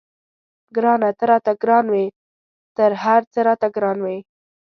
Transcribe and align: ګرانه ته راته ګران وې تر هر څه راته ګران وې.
ګرانه 0.75 1.09
ته 1.17 1.23
راته 1.31 1.53
ګران 1.61 1.85
وې 1.93 2.05
تر 2.77 2.91
هر 3.03 3.21
څه 3.31 3.39
راته 3.47 3.67
ګران 3.75 3.97
وې. 4.01 4.17